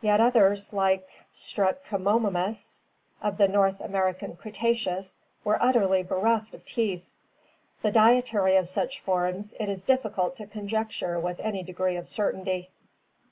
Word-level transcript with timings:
Yet 0.00 0.20
others 0.20 0.72
like 0.72 1.08
Strutki 1.32 1.90
omimus 1.90 2.82
of 3.22 3.38
the 3.38 3.46
North 3.46 3.78
American 3.78 4.34
Cretaceous 4.34 5.16
were 5.44 5.62
utterly 5.62 6.02
bereft 6.02 6.54
of 6.54 6.64
teeth. 6.66 7.04
The 7.82 7.92
dietary 7.92 8.56
of 8.56 8.66
such 8.66 8.98
forms 8.98 9.54
it 9.60 9.68
is 9.68 9.84
difficult 9.84 10.34
to 10.38 10.48
conjecture 10.48 11.20
with 11.20 11.38
any 11.38 11.62
degree 11.62 11.94
of 11.94 12.08
certainty. 12.08 12.70